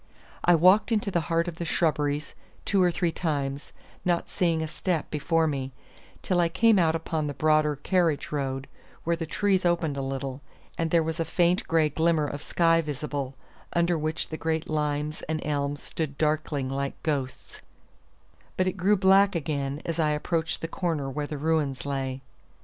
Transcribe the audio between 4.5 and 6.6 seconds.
a step before me, till I